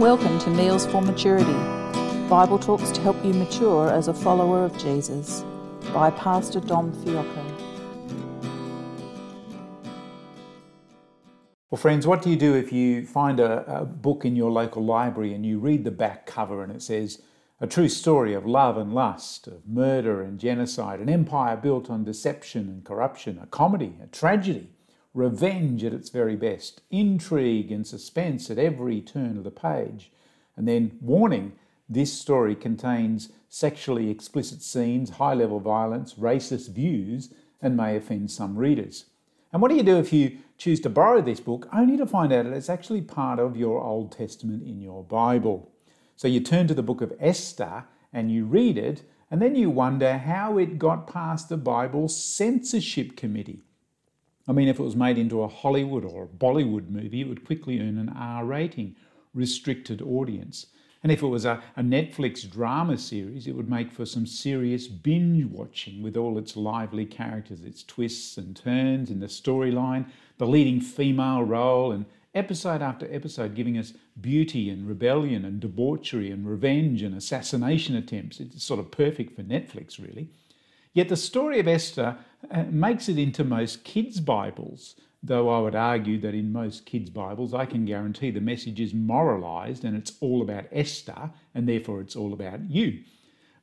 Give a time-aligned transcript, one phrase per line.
[0.00, 1.52] Welcome to Meals for Maturity,
[2.26, 5.44] Bible talks to help you mature as a follower of Jesus
[5.92, 7.44] by Pastor Dom Fiocco.
[11.68, 14.82] Well, friends, what do you do if you find a, a, book in your local
[14.82, 17.20] library and you read the back cover and it says,
[17.60, 22.04] a true story of love and lust, of murder and genocide, an empire built on
[22.04, 24.70] deception and corruption, a comedy, a tragedy,
[25.14, 30.12] revenge at its very best, intrigue and suspense at every turn of the page.
[30.56, 31.52] And then, warning
[31.88, 38.56] this story contains sexually explicit scenes, high level violence, racist views, and may offend some
[38.56, 39.06] readers.
[39.52, 42.32] And what do you do if you choose to borrow this book only to find
[42.32, 45.72] out that it's actually part of your Old Testament in your Bible?
[46.14, 49.70] So you turn to the book of Esther and you read it, and then you
[49.70, 53.62] wonder how it got past the Bible censorship committee.
[54.50, 57.46] I mean, if it was made into a Hollywood or a Bollywood movie, it would
[57.46, 58.96] quickly earn an R rating,
[59.32, 60.66] restricted audience.
[61.04, 64.88] And if it was a, a, Netflix drama series, it would make for some serious
[64.88, 70.48] binge watching with all its lively characters, its twists and turns in the storyline, the
[70.48, 72.04] leading female role, and
[72.34, 78.40] episode after episode giving us beauty and rebellion and debauchery and revenge and assassination attempts.
[78.40, 80.28] It's sort of perfect for Netflix, really.
[80.92, 82.18] Yet the story of Esther
[82.50, 87.10] uh, makes it into most kids' Bibles, though I would argue that in most kids'
[87.10, 92.00] Bibles, I can guarantee the message is moralized and it's all about Esther, and therefore
[92.00, 93.02] it's all about you.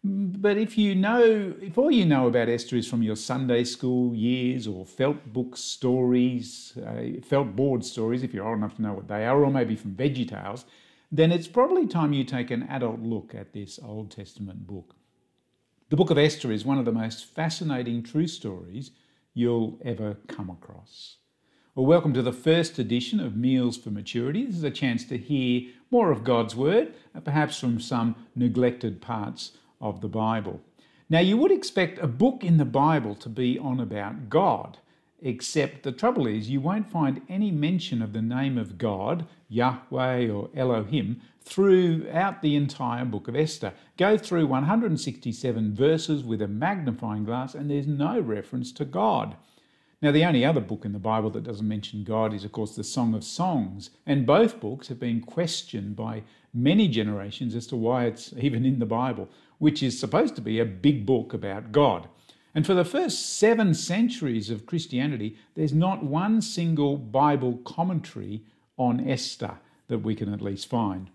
[0.03, 4.15] But if you know, if all you know about Esther is from your Sunday school
[4.15, 8.93] years or felt book stories, uh, felt board stories, if you're old enough to know
[8.93, 10.63] what they are, or maybe from Veggie Tales,
[11.11, 14.96] then it's probably time you take an adult look at this Old Testament book.
[15.89, 18.91] The book of Esther is one of the most fascinating true stories
[19.33, 21.15] you'll ever come across.
[21.75, 24.45] Well, welcome to the first edition of Meals for Maturity.
[24.45, 28.99] This is a chance to hear more of God's Word, uh, perhaps from some neglected
[28.99, 30.59] parts of the Bible.
[31.09, 34.79] Now, you would expect a book in the Bible to be on about God,
[35.21, 40.29] except the trouble is you won't find any mention of the name of God, Yahweh
[40.29, 43.73] or Elohim, throughout the entire book of Esther.
[43.97, 49.35] Go through 167 verses with a magnifying glass, and there's no reference to God.
[50.01, 52.75] Now, the only other book in the Bible that doesn't mention God is, of course,
[52.75, 56.21] the Song of Songs, and both books have been questioned by
[56.53, 59.27] many generations as to why it's even in the Bible,
[59.57, 62.07] which is supposed to be a big book about God.
[62.57, 68.45] And for the first seven centuries of Christianity, there's not one single Bible commentary
[68.77, 69.59] on Esther
[69.89, 71.11] that we can at least find.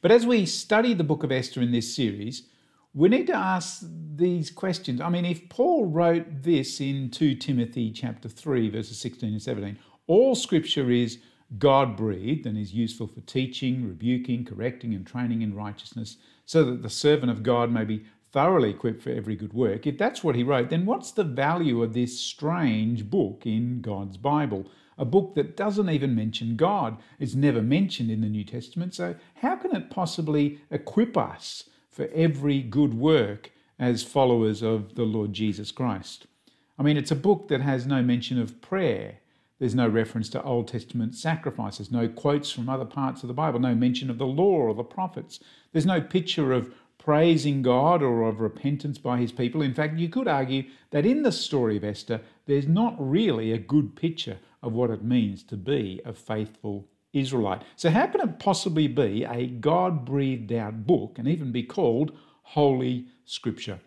[0.00, 2.44] But as we study the book of Esther in this series,
[2.94, 3.82] we need to ask
[4.14, 5.00] these questions.
[5.00, 9.76] I mean, if Paul wrote this in 2 Timothy chapter 3 verses 16 and 17,
[10.06, 11.18] all scripture is
[11.58, 16.82] God breathed and is useful for teaching, rebuking, correcting and training in righteousness, so that
[16.82, 19.86] the servant of God may be thoroughly equipped for every good work.
[19.86, 24.16] If that's what he wrote, then what's the value of this strange book in God's
[24.16, 24.66] Bible?
[24.98, 26.98] a book that doesn't even mention God.
[27.18, 28.94] It's never mentioned in the New Testament.
[28.94, 35.04] So, how can it possibly equip us for every good work as followers of the
[35.04, 36.26] Lord Jesus Christ?
[36.78, 39.18] I mean, it's a book that has no mention of prayer.
[39.58, 43.58] There's no reference to Old Testament sacrifices, no quotes from other parts of the Bible,
[43.58, 45.40] no mention of the law or the prophets.
[45.72, 46.72] There's no picture of
[47.08, 49.62] praising God or of repentance by his people.
[49.62, 53.56] In fact, you could argue that in the story of Esther, there's not really a
[53.56, 57.62] good picture of what it means to be a faithful Israelite.
[57.76, 62.12] So, how can it possibly be a God breathed out book and even be called
[62.42, 63.80] Holy Scripture?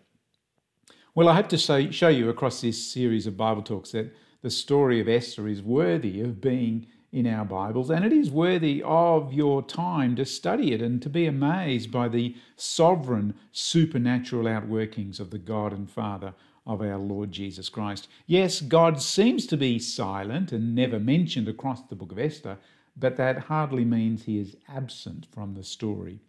[1.14, 4.98] Well, I hope to show you across this series of Bible talks that the story
[4.98, 9.62] of Esther is worthy of being in our Bibles, and it is worthy of your
[9.62, 15.38] time to study it and to be amazed by the sovereign supernatural outworkings of the
[15.38, 16.32] God and Father
[16.66, 18.08] of our Lord Jesus Christ.
[18.26, 22.56] Yes, God seems to be silent and never mentioned across the book of Esther,
[22.96, 26.20] but that hardly means he is absent from the story.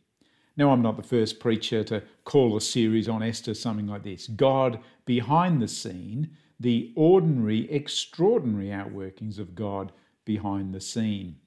[0.58, 4.28] Now, I'm not the first preacher to call a series on Esther something like this
[4.28, 9.94] God behind the scene, the ordinary, extraordinary outworkings of God
[10.26, 11.38] behind the scene.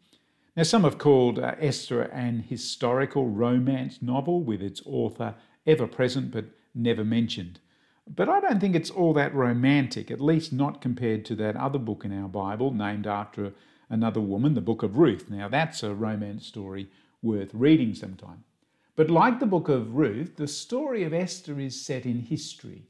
[0.57, 5.35] Now, some have called uh, Esther an historical romance novel with its author
[5.67, 7.61] ever present but never mentioned.
[8.09, 11.79] But I don't think it's all that romantic, at least not compared to that other
[11.79, 13.53] book in our Bible named after
[13.91, 15.29] another woman, the book of Ruth.
[15.29, 16.89] Now, that's a romance story
[17.21, 18.45] worth reading sometime.
[18.95, 22.87] But like the book of Ruth, the story of Esther is set in history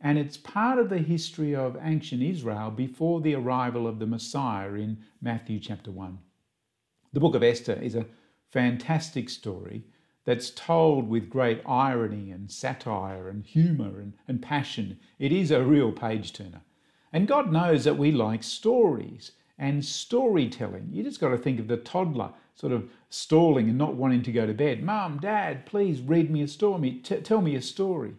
[0.00, 4.72] and it's part of the history of ancient Israel before the arrival of the Messiah
[4.74, 6.18] in Matthew chapter 1.
[7.12, 8.06] The book of Esther is a
[8.50, 9.84] fantastic story
[10.24, 14.98] that's told with great irony and satire and humour and, and passion.
[15.18, 16.62] It is a real page turner.
[17.12, 20.88] And God knows that we like stories and storytelling.
[20.90, 24.32] You just got to think of the toddler sort of stalling and not wanting to
[24.32, 24.82] go to bed.
[24.82, 27.00] Mum, Dad, please read me a story.
[27.02, 28.14] T- tell me a story.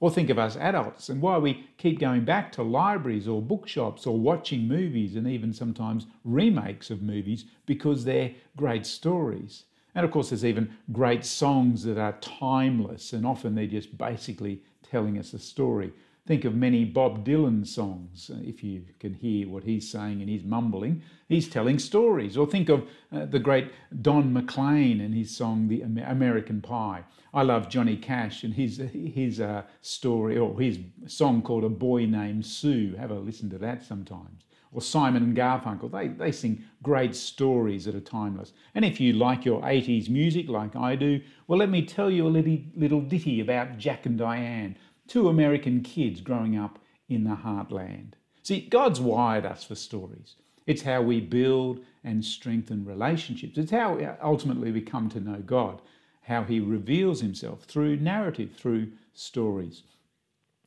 [0.00, 4.06] Or think of us adults and why we keep going back to libraries or bookshops
[4.06, 9.64] or watching movies and even sometimes remakes of movies because they're great stories.
[9.94, 14.62] And of course, there's even great songs that are timeless and often they're just basically
[14.82, 15.92] telling us a story.
[16.26, 18.30] Think of many Bob Dylan songs.
[18.44, 22.36] If you can hear what he's saying and he's mumbling, he's telling stories.
[22.36, 23.72] Or think of uh, the great
[24.02, 29.40] Don McLean and his song "The American Pie." I love Johnny Cash and his his
[29.40, 33.82] uh, story or his song called "A Boy Named Sue." Have a listen to that
[33.82, 34.44] sometimes.
[34.72, 35.90] Or Simon and Garfunkel.
[35.90, 38.52] They they sing great stories that are timeless.
[38.74, 42.26] And if you like your 80s music like I do, well, let me tell you
[42.26, 44.76] a little, little ditty about Jack and Diane
[45.10, 46.78] two American kids growing up
[47.08, 48.12] in the heartland.
[48.44, 50.36] See, God's wired us for stories.
[50.68, 53.58] It's how we build and strengthen relationships.
[53.58, 55.82] It's how uh, ultimately we come to know God,
[56.22, 59.82] how He reveals Himself through narrative, through stories.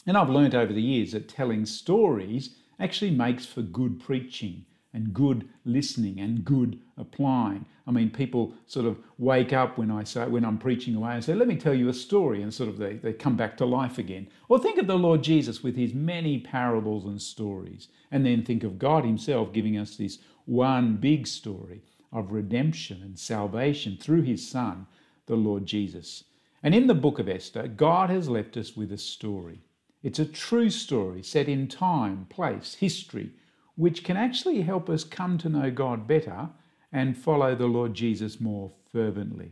[0.06, 5.14] And I've learned over the years that telling stories actually makes for good preaching and
[5.14, 7.66] good listening and good applying.
[7.86, 11.24] I mean, people sort of wake up when I say when I'm preaching away and
[11.24, 13.66] say, "Let me tell you a story," and sort of they, they come back to
[13.66, 14.30] life again.
[14.48, 18.64] Or think of the Lord Jesus with his many parables and stories, and then think
[18.64, 24.48] of God Himself giving us this one big story of redemption and salvation through His
[24.48, 24.88] Son,
[25.26, 26.24] the Lord Jesus.
[26.62, 29.62] And in the book of Esther, God has left us with a story.
[30.02, 33.32] It's a true story set in time, place, history
[33.76, 36.50] which can actually help us come to know God better
[36.94, 39.52] and follow the Lord Jesus more fervently.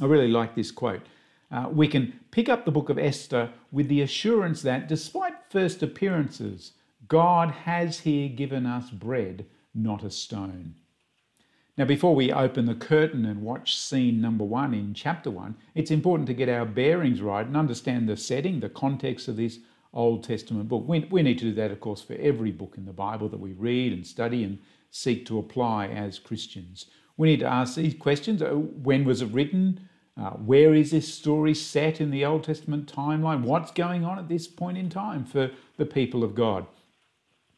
[0.00, 1.02] I really like this quote.
[1.50, 5.82] Uh, we can pick up the book of Esther with the assurance that, despite first
[5.82, 6.72] appearances,
[7.08, 10.74] God has here given us bread, not a stone.
[11.76, 15.90] Now, before we open the curtain and watch scene number one in chapter one, it's
[15.90, 19.58] important to get our bearings right and understand the setting, the context of this
[19.92, 20.84] Old Testament book.
[20.86, 23.40] We, we need to do that, of course, for every book in the Bible that
[23.40, 24.58] we read and study and
[24.94, 26.86] seek to apply as Christians.
[27.16, 29.88] We need to ask these questions uh, when was it written?
[30.16, 33.42] Uh, where is this story set in the Old Testament timeline?
[33.42, 36.66] What's going on at this point in time for the people of God?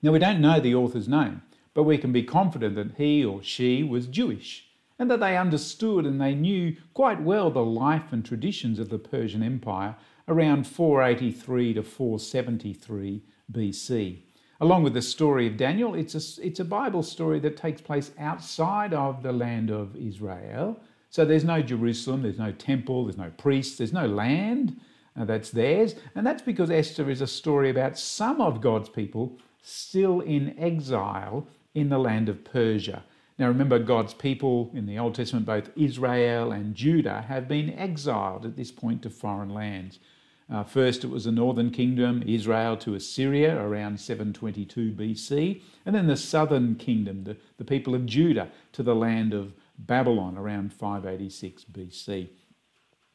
[0.01, 1.43] Now, we don't know the author's name,
[1.75, 4.69] but we can be confident that he or she was Jewish
[4.99, 8.99] and that they understood and they knew quite well the life and traditions of the
[8.99, 9.95] Persian Empire
[10.27, 13.23] around 483 to 473
[13.53, 14.23] BC.
[14.61, 18.11] Along with the story of Daniel, it's a, it's a Bible story that takes place
[18.19, 20.81] outside of the land of Israel.
[21.11, 24.81] So there's no Jerusalem, there's no temple, there's no priests, there's no land
[25.19, 25.95] uh, that's theirs.
[26.15, 31.47] And that's because Esther is a story about some of God's people still in exile
[31.75, 33.05] in the land of Persia.
[33.39, 38.47] Now remember, God's people in the Old Testament, both Israel and Judah, have been exiled
[38.47, 39.99] at this point to foreign lands.
[40.49, 46.07] Uh, first, it was the northern kingdom, Israel to Assyria around 722 BC, and then
[46.07, 51.65] the southern kingdom, the, the people of Judah, to the land of Babylon around 586
[51.65, 52.29] BC.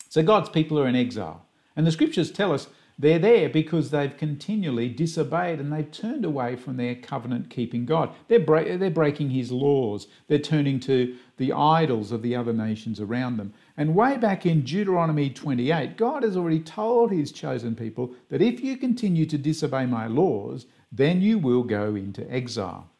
[0.10, 1.46] So God's people are in exile.
[1.76, 2.68] And the scriptures tell us
[3.00, 8.12] they're there because they've continually disobeyed and they've turned away from their covenant keeping God.
[8.28, 10.08] They're, bra- they're breaking his laws.
[10.28, 13.54] They're turning to the idols of the other nations around them.
[13.82, 18.60] And way back in Deuteronomy 28, God has already told his chosen people that if
[18.60, 22.92] you continue to disobey my laws, then you will go into exile.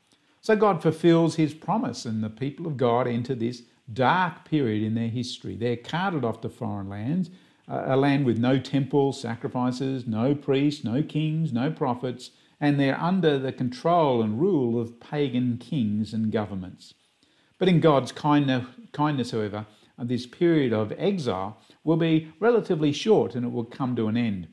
[0.42, 3.62] So God fulfills his promise, and the people of God enter this
[3.94, 5.56] dark period in their history.
[5.56, 7.30] They're carted off to foreign lands
[7.68, 13.38] a land with no temple, sacrifices, no priests, no kings, no prophets, and they're under
[13.38, 16.96] the control and rule of pagan kings and governments.
[17.60, 19.68] But in God's kindness, however,
[20.08, 24.48] this period of exile will be relatively short and it will come to an end.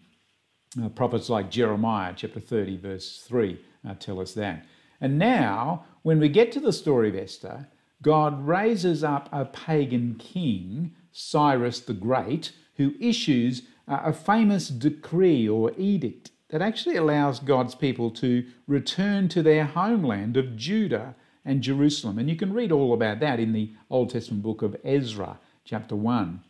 [0.83, 4.67] Uh, prophets like Jeremiah, chapter 30, verse 3, uh, tell us that.
[5.01, 7.69] And now, when we get to the story of Esther,
[8.03, 15.73] God raises up a pagan king, Cyrus the Great, who issues a famous decree or
[15.77, 21.15] edict that actually allows God's people to return to their homeland of Judah
[21.49, 22.19] and Jerusalem.
[22.19, 25.97] And you can read all about that in the Old Testament book of Ezra, chapter
[25.97, 26.43] 1.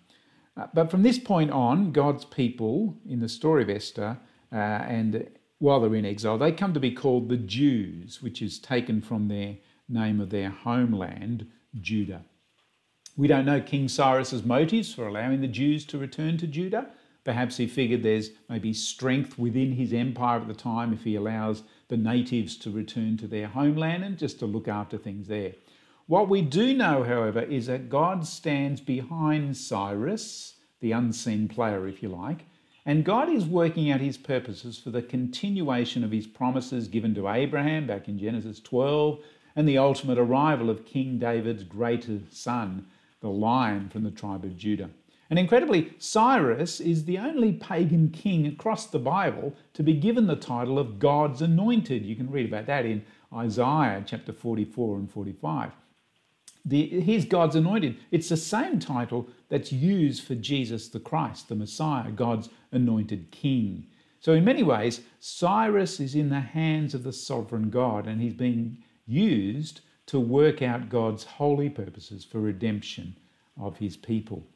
[0.57, 4.19] Uh, but from this point on, God's people in the story of Esther,
[4.53, 8.59] uh, and while they're in exile, they come to be called the Jews, which is
[8.59, 9.57] taken from their
[9.89, 11.47] name of their homeland,
[11.81, 12.23] Judah.
[13.17, 16.89] We don't know King Cyrus's motives for allowing the Jews to return to Judah.
[17.25, 21.63] Perhaps he figured there's maybe strength within his empire at the time if he allows
[21.89, 25.53] the natives to return to their homeland and just to look after things there.
[26.07, 32.03] What we do know, however, is that God stands behind Cyrus, the unseen player, if
[32.03, 32.47] you like,
[32.87, 37.29] and God is working out his purposes for the continuation of his promises given to
[37.29, 39.21] Abraham back in Genesis 12
[39.55, 42.87] and the ultimate arrival of King David's greater son,
[43.21, 44.89] the lion from the tribe of Judah.
[45.31, 50.37] And incredibly, Cyrus is the only pagan king across the Bible to be given the
[50.37, 52.05] title of God's anointed.
[52.05, 53.05] You can read about that in
[53.35, 55.73] Isaiah chapter 44 and 45.
[56.65, 57.97] The, he's God's anointed.
[58.11, 63.87] It's the same title that's used for Jesus the Christ, the Messiah, God's anointed king.
[64.21, 68.35] So, in many ways, Cyrus is in the hands of the sovereign God and he's
[68.35, 73.17] being used to work out God's holy purposes for redemption
[73.59, 74.47] of his people.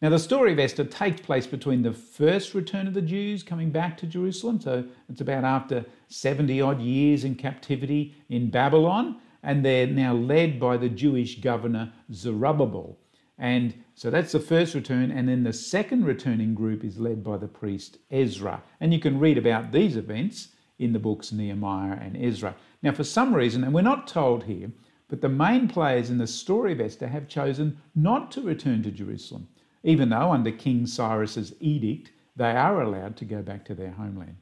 [0.00, 3.70] Now, the story of Esther takes place between the first return of the Jews coming
[3.70, 9.64] back to Jerusalem, so it's about after 70 odd years in captivity in Babylon, and
[9.64, 12.96] they're now led by the Jewish governor Zerubbabel.
[13.38, 17.36] And so that's the first return, and then the second returning group is led by
[17.36, 18.62] the priest Ezra.
[18.78, 22.54] And you can read about these events in the books Nehemiah and Ezra.
[22.84, 24.70] Now, for some reason, and we're not told here,
[25.08, 28.92] but the main players in the story of Esther have chosen not to return to
[28.92, 29.48] Jerusalem,
[29.82, 34.36] even though under King Cyrus's edict they are allowed to go back to their homeland.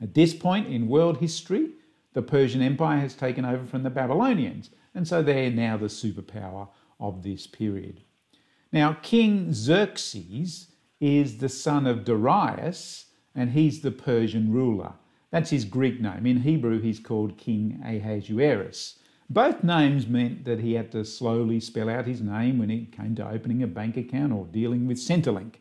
[0.00, 1.70] At this point in world history,
[2.12, 6.68] the Persian Empire has taken over from the Babylonians, and so they're now the superpower
[6.98, 8.00] of this period.
[8.72, 10.68] Now, King Xerxes
[11.00, 14.94] is the son of Darius, and he's the Persian ruler.
[15.30, 16.26] That's his Greek name.
[16.26, 18.98] In Hebrew, he's called King Ahasuerus.
[19.32, 23.14] Both names meant that he had to slowly spell out his name when it came
[23.14, 25.54] to opening a bank account or dealing with Centrelink.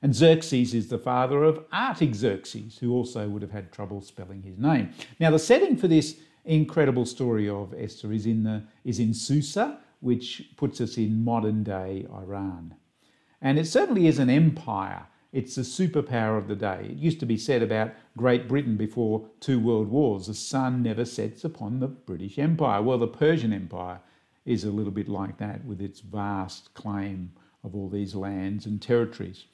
[0.00, 4.56] And Xerxes is the father of Artaxerxes, who also would have had trouble spelling his
[4.56, 4.94] name.
[5.18, 9.78] Now, the setting for this incredible story of Esther is in, the, is in Susa,
[10.00, 12.74] which puts us in modern day Iran.
[13.42, 15.06] And it certainly is an empire.
[15.32, 16.88] It's the superpower of the day.
[16.90, 21.04] It used to be said about Great Britain before two world wars the sun never
[21.04, 22.82] sets upon the British Empire.
[22.82, 24.00] Well, the Persian Empire
[24.44, 27.32] is a little bit like that with its vast claim
[27.62, 29.44] of all these lands and territories.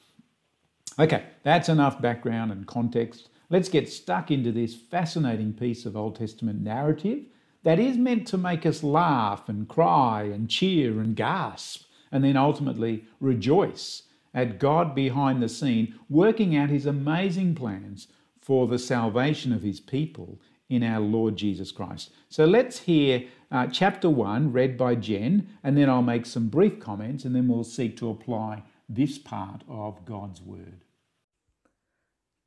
[0.99, 3.29] Okay, that's enough background and context.
[3.51, 7.25] Let's get stuck into this fascinating piece of Old Testament narrative
[7.65, 12.37] that is meant to make us laugh and cry and cheer and gasp and then
[12.37, 14.05] ultimately rejoice
[14.37, 18.07] at God behind the scene working out his amazing plans
[18.39, 20.39] for the salvation of his people
[20.69, 22.11] in our Lord Jesus Christ.
[22.29, 26.79] So let's hear uh, chapter 1 read by Jen, and then I'll make some brief
[26.79, 30.85] comments, and then we'll seek to apply this part of God's Word.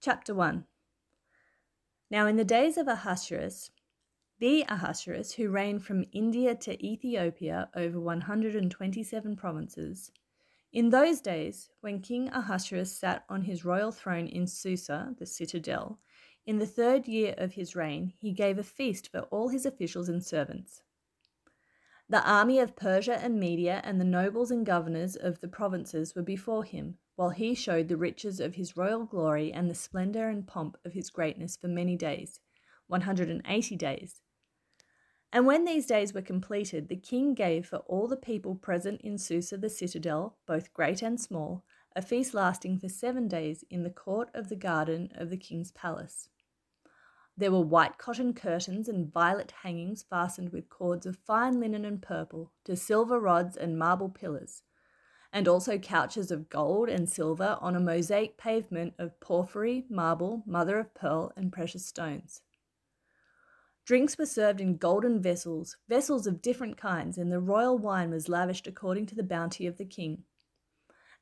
[0.01, 0.65] Chapter 1
[2.11, 3.71] Now, in the days of Ahasuerus,
[4.39, 10.11] the Ahasuerus who reigned from India to Ethiopia over 127 provinces,
[10.71, 15.99] in those days, when King Ahasuerus sat on his royal throne in Susa, the citadel,
[16.45, 20.09] in the third year of his reign, he gave a feast for all his officials
[20.09, 20.81] and servants.
[22.07, 26.23] The army of Persia and Media and the nobles and governors of the provinces were
[26.23, 30.47] before him, while he showed the riches of his royal glory and the splendor and
[30.47, 32.39] pomp of his greatness for many days,
[32.87, 34.21] 180 days.
[35.31, 39.17] And when these days were completed, the king gave for all the people present in
[39.17, 41.63] Susa the citadel, both great and small,
[41.95, 45.71] a feast lasting for seven days in the court of the garden of the king's
[45.71, 46.29] palace.
[47.37, 52.01] There were white cotton curtains and violet hangings fastened with cords of fine linen and
[52.01, 54.63] purple to silver rods and marble pillars,
[55.31, 60.79] and also couches of gold and silver on a mosaic pavement of porphyry, marble, mother
[60.79, 62.41] of pearl, and precious stones.
[63.89, 68.29] Drinks were served in golden vessels, vessels of different kinds, and the royal wine was
[68.29, 70.25] lavished according to the bounty of the king.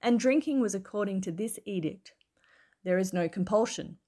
[0.01, 2.13] And drinking was according to this edict
[2.83, 3.99] there is no compulsion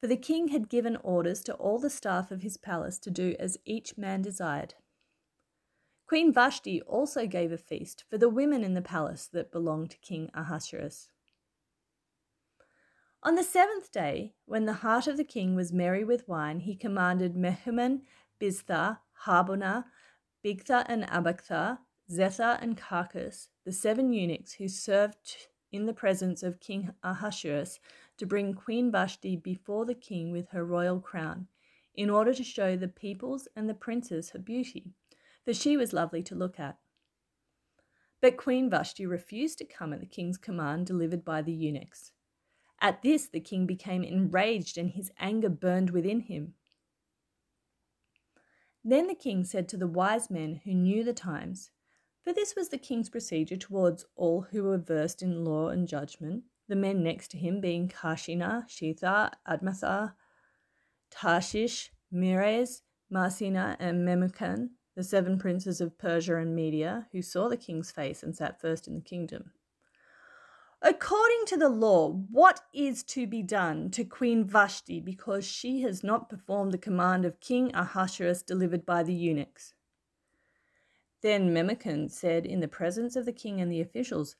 [0.00, 3.36] for the king had given orders to all the staff of his palace to do
[3.38, 4.72] as each man desired.
[6.06, 9.98] Queen Vashti also gave a feast for the women in the palace that belonged to
[9.98, 11.10] King Ahasuerus.
[13.22, 16.76] On the seventh day, when the heart of the king was merry with wine, he
[16.76, 18.02] commanded Mehuman,
[18.40, 19.86] Biztha, Harbonah,
[20.44, 26.60] Bigtha and Abagtha, Zethar and Carkas, the seven eunuchs who served in the presence of
[26.60, 27.80] King Ahasuerus,
[28.18, 31.48] to bring Queen Vashti before the king with her royal crown,
[31.94, 34.92] in order to show the peoples and the princes her beauty,
[35.44, 36.78] for she was lovely to look at.
[38.20, 42.12] But Queen Vashti refused to come at the king's command delivered by the eunuchs.
[42.80, 46.54] At this, the king became enraged and his anger burned within him.
[48.84, 51.70] Then the king said to the wise men who knew the times,
[52.22, 56.44] for this was the king's procedure towards all who were versed in law and judgment,
[56.68, 60.14] the men next to him being Carshena, Shethar, Admatha,
[61.10, 67.56] Tarshish, Meres, Marsena, and Memucan, the seven princes of Persia and Media, who saw the
[67.56, 69.52] king's face and sat first in the kingdom.
[70.82, 76.04] According to the law, what is to be done to Queen Vashti because she has
[76.04, 79.74] not performed the command of King Ahasuerus delivered by the eunuchs?
[81.22, 84.36] Then Memucan said in the presence of the king and the officials,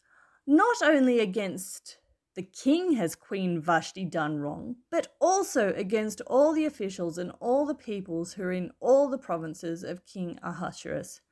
[0.47, 1.99] Not only against
[2.35, 7.65] the king has Queen Vashti done wrong, but also against all the officials and all
[7.65, 11.23] the peoples who are in all the provinces of King Ahasuerus.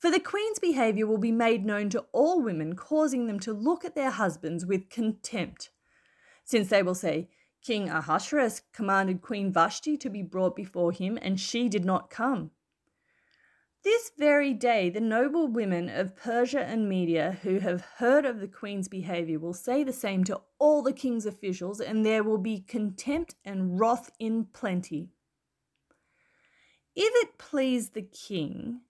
[0.00, 3.84] For the queen's behavior will be made known to all women, causing them to look
[3.84, 5.70] at their husbands with contempt.
[6.42, 7.28] Since they will say,
[7.62, 12.50] King Ahasuerus commanded Queen Vashti to be brought before him, and she did not come.
[13.84, 18.48] This very day, the noble women of Persia and Media who have heard of the
[18.48, 22.60] queen's behavior will say the same to all the king's officials, and there will be
[22.60, 25.10] contempt and wrath in plenty.
[26.96, 28.80] If it please the king,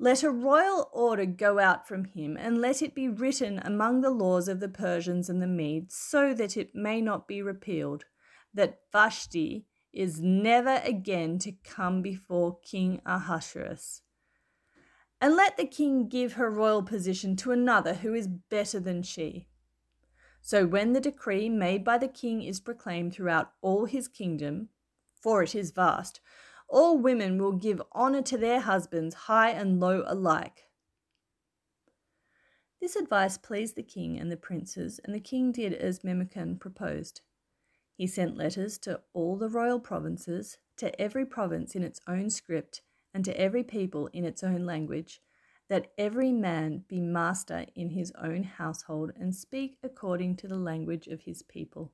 [0.00, 4.10] let a royal order go out from him, and let it be written among the
[4.10, 8.04] laws of the Persians and the Medes, so that it may not be repealed,
[8.52, 14.02] that Vashti is never again to come before King Ahasuerus
[15.20, 19.46] and let the king give her royal position to another who is better than she.
[20.40, 24.70] So when the decree made by the king is proclaimed throughout all his kingdom,
[25.20, 26.20] for it is vast,
[26.70, 30.68] all women will give honour to their husbands, high and low alike.
[32.80, 37.20] This advice pleased the king and the princes, and the king did as Memucan proposed.
[37.94, 42.80] He sent letters to all the royal provinces, to every province in its own script,
[43.12, 45.20] and to every people in its own language,
[45.68, 51.06] that every man be master in his own household and speak according to the language
[51.06, 51.92] of his people.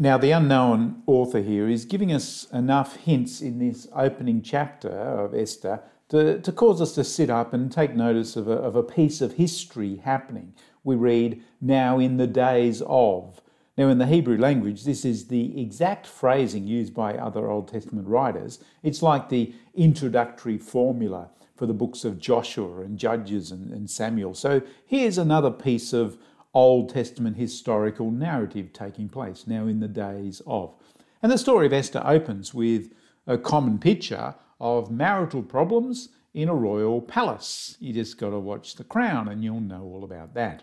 [0.00, 5.34] Now, the unknown author here is giving us enough hints in this opening chapter of
[5.34, 8.82] Esther to, to cause us to sit up and take notice of a, of a
[8.82, 10.54] piece of history happening.
[10.84, 13.42] We read, now in the days of.
[13.76, 18.08] Now, in the Hebrew language, this is the exact phrasing used by other Old Testament
[18.08, 18.58] writers.
[18.82, 24.32] It's like the introductory formula for the books of Joshua and Judges and, and Samuel.
[24.32, 26.16] So here's another piece of
[26.52, 30.74] Old Testament historical narrative taking place now in the days of.
[31.22, 32.92] And the story of Esther opens with
[33.26, 37.76] a common picture of marital problems in a royal palace.
[37.80, 40.62] You just got to watch The Crown and you'll know all about that.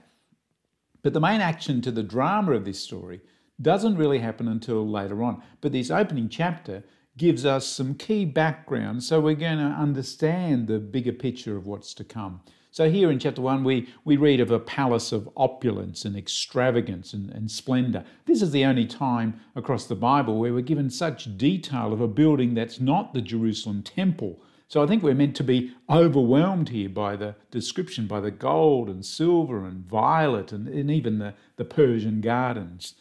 [1.04, 3.22] But the main action to the drama of this story
[3.62, 5.42] doesn't really happen until later on.
[5.62, 6.84] But this opening chapter
[7.18, 11.94] gives us some key background so we're going to understand the bigger picture of what's
[11.96, 12.42] to come.
[12.78, 17.12] So, here in chapter 1, we, we read of a palace of opulence and extravagance
[17.12, 18.04] and, and splendour.
[18.28, 22.08] This is the only time across the Bible where we're given such detail of a
[22.08, 26.90] building that's not the Jerusalem temple, so I think we're meant to be overwhelmed here
[26.90, 31.66] by the description, by the gold and silver and violet and, and even the, the
[31.66, 32.94] Persian gardens.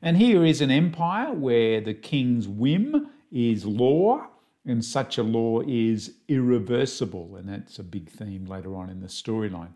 [0.00, 4.28] And here is an empire where the king's whim is law,
[4.66, 7.36] and such a law is irreversible.
[7.36, 9.72] And that's a big theme later on in the storyline.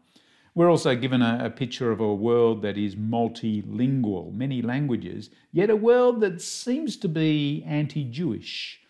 [0.54, 5.70] We're also given a, a, picture of a world that is multilingual, many languages, yet
[5.70, 8.80] a world that seems to be anti Jewish.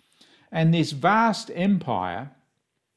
[0.51, 2.31] And this vast empire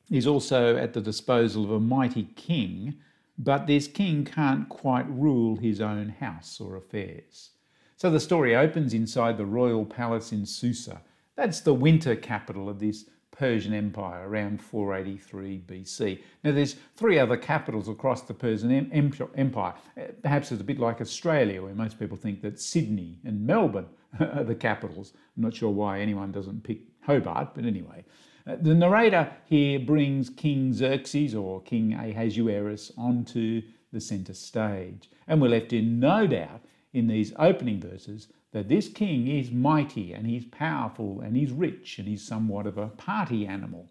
[0.09, 2.95] is also at the disposal of a mighty king,
[3.37, 7.49] but this king can't quite rule his own house or affairs.
[7.97, 11.01] So the story opens inside the royal palace in Susa.
[11.41, 16.21] That's the winter capital of this Persian Empire around 483 BC.
[16.43, 18.91] Now, there's three other capitals across the Persian
[19.35, 19.73] Empire.
[20.21, 23.87] Perhaps it's a bit like Australia, where most people think that Sydney and Melbourne
[24.19, 25.13] are the capitals.
[25.35, 28.05] I'm not sure why anyone doesn't pick Hobart, but anyway.
[28.45, 35.41] Uh, the narrator here brings King Xerxes or King Ahasuerus onto the centre stage, and
[35.41, 36.61] we're left in no doubt
[36.93, 41.99] in these opening verses that this king is mighty and he's powerful and he's rich
[41.99, 43.89] and he's somewhat of a party animal.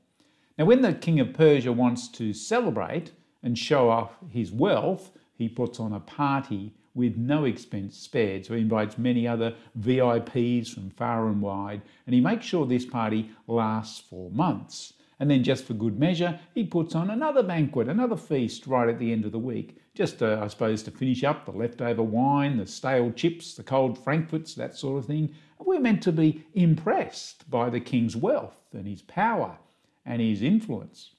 [0.59, 5.49] Now, when the king of Persia wants to celebrate and show off his wealth, he
[5.49, 8.44] puts on a party with no expense spared.
[8.44, 12.85] So he invites many other VIPs from far and wide, and he makes sure this
[12.85, 14.92] party lasts for months.
[15.21, 18.99] And then, just for good measure, he puts on another banquet, another feast right at
[18.99, 22.57] the end of the week, just, uh, I suppose, to finish up the leftover wine,
[22.57, 25.35] the stale chips, the cold frankfurts, that sort of thing.
[25.59, 29.59] We're meant to be impressed by the king's wealth and his power
[30.07, 31.11] and his influence.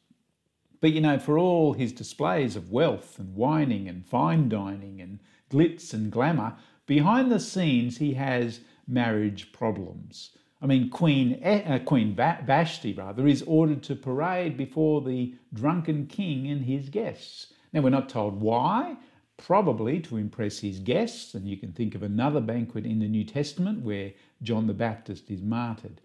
[0.80, 5.20] But you know, for all his displays of wealth and wining and fine dining and
[5.52, 10.32] glitz and glamour, behind the scenes he has marriage problems.
[10.62, 16.48] I mean, Queen, uh, Queen Vashti, rather, is ordered to parade before the drunken king
[16.48, 17.54] and his guests.
[17.74, 18.98] Now, we're not told why,
[19.38, 23.24] probably to impress his guests, and you can think of another banquet in the New
[23.24, 24.12] Testament where
[24.44, 26.00] John the Baptist is martyred.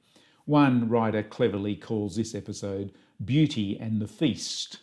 [0.47, 2.92] One writer cleverly calls this episode
[3.23, 4.79] Beauty and the Feast.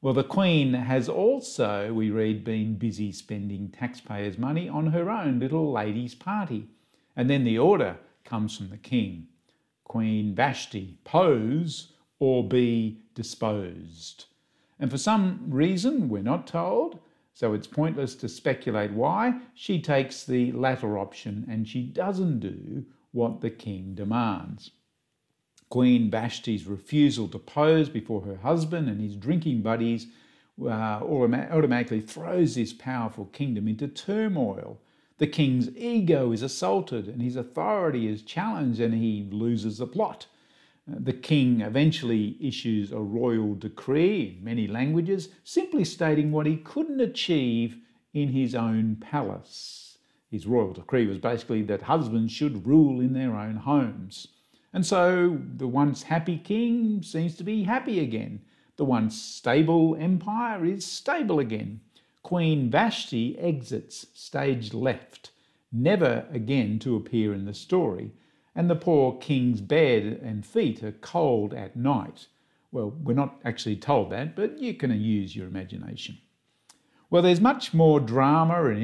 [0.00, 5.38] Well, the Queen has also, we read, been busy spending taxpayers' money on her own
[5.38, 6.70] little ladies' party.
[7.14, 9.28] And then the order comes from the king.
[9.84, 14.26] Queen Vashti, pose or be disposed.
[14.78, 16.98] And for some reason, we're not told,
[17.34, 22.84] so it's pointless to speculate why, she takes the latter option and she doesn't do
[23.12, 24.70] what the king demands.
[25.68, 30.06] Queen Vashti's refusal to pose before her husband and his drinking buddies
[30.60, 34.78] uh, automatically throws this powerful kingdom into turmoil
[35.22, 40.26] the king's ego is assaulted and his authority is challenged and he loses the plot.
[40.90, 46.56] Uh, the king eventually issues a royal decree in many languages, simply stating what he
[46.56, 47.76] couldn't achieve
[48.12, 49.96] in his own palace.
[50.28, 54.26] His royal decree was basically that husbands should rule in their own homes.
[54.72, 58.40] And so the once happy king seems to be happy again.
[58.74, 61.80] The once stable empire is stable again.
[62.22, 65.32] Queen Vashti exits stage left,
[65.72, 68.12] never again to appear in the story,
[68.54, 72.28] and the poor king's bed and feet are cold at night.
[72.70, 76.18] Well, we're not actually told that, but you can use your imagination.
[77.10, 78.82] Well, there's much more drama and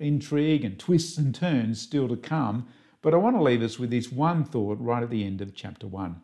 [0.00, 2.68] intrigue and twists and turns still to come,
[3.02, 5.54] but I want to leave us with this one thought right at the end of
[5.54, 6.22] chapter 1.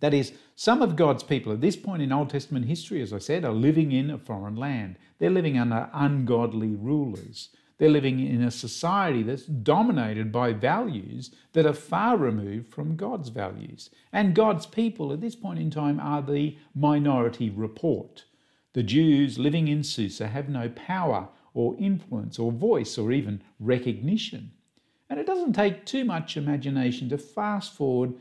[0.00, 3.18] That is, some of God's people at this point in Old Testament history, as I
[3.18, 4.96] said, are living in a foreign land.
[5.18, 7.50] They're living under ungodly rulers.
[7.78, 13.30] They're living in a society that's dominated by values that are far removed from God's
[13.30, 13.88] values.
[14.12, 18.24] And God's people at this point in time are the minority report.
[18.74, 24.52] The Jews living in Susa have no power or influence or voice or even recognition.
[25.08, 28.14] And it doesn't take too much imagination to fast forward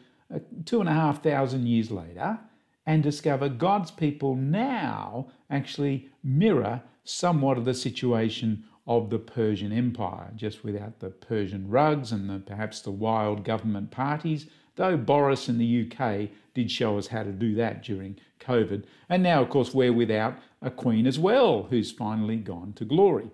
[0.66, 2.40] two and a half thousand years later
[2.86, 10.32] and discover God's people now actually mirror somewhat of the situation of the Persian Empire,
[10.36, 15.60] just without the Persian rugs and the, perhaps the wild government parties, though Boris in
[15.60, 18.86] the UK did show us how to do that during COVID.
[19.08, 23.30] And now, of course, we're without a queen as well, who's finally gone to glory.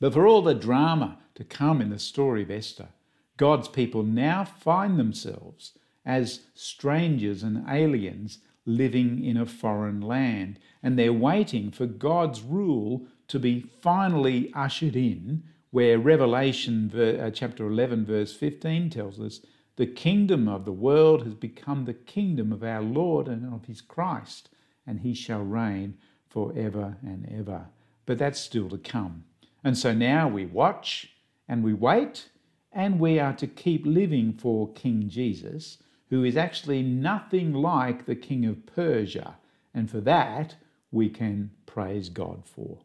[0.00, 2.88] But for all the drama to come in the story of Esther,
[3.36, 5.72] God's people now find themselves
[6.04, 10.58] as strangers and aliens living in a foreign land.
[10.82, 17.66] And they're waiting for God's rule to be finally ushered in, where Revelation uh, chapter
[17.66, 19.40] 11, verse 15 tells us
[19.76, 23.80] the kingdom of the world has become the kingdom of our Lord and of his
[23.80, 24.50] Christ,
[24.86, 25.96] and he shall reign
[26.28, 27.66] forever and ever.
[28.06, 29.24] But that's still to come.
[29.64, 31.10] And so now we watch
[31.48, 32.28] and we wait,
[32.72, 35.78] and we are to keep living for King Jesus
[36.14, 39.34] who is actually nothing like the king of Persia,
[39.74, 40.54] and for that
[40.92, 42.78] we can praise God for.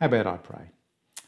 [0.00, 0.72] How about I pray?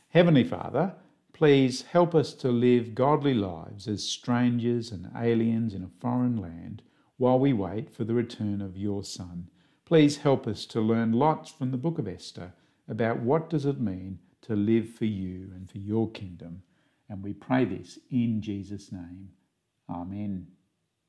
[0.09, 0.93] Heavenly Father,
[1.33, 6.83] please help us to live godly lives as strangers and aliens in a foreign land
[7.17, 9.49] while we wait for the return of your Son.
[9.85, 12.53] Please help us to learn lots from the book of Esther
[12.89, 16.65] about what does it mean to live for you and for your kingdom.
[17.09, 19.29] And we pray this in Jesus' name.
[19.89, 20.54] Amen.